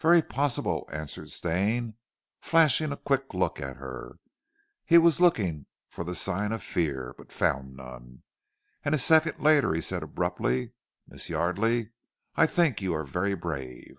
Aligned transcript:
"Very 0.00 0.22
possible," 0.22 0.88
answered 0.92 1.30
Stane, 1.30 1.94
flashing 2.40 2.90
a 2.90 2.96
quick 2.96 3.32
look 3.32 3.60
at 3.60 3.76
her. 3.76 4.18
He 4.84 4.98
was 4.98 5.20
looking 5.20 5.66
for 5.88 6.02
the 6.02 6.16
sign 6.16 6.50
of 6.50 6.64
fear, 6.64 7.14
but 7.16 7.30
found 7.30 7.76
none, 7.76 8.24
and 8.84 8.92
a 8.92 8.98
second 8.98 9.38
later 9.40 9.72
he 9.72 9.80
said 9.80 10.02
abruptly: 10.02 10.72
"Miss 11.06 11.28
Yardely, 11.30 11.92
I 12.34 12.46
think 12.48 12.82
you 12.82 12.92
are 12.94 13.04
very 13.04 13.34
brave." 13.34 13.98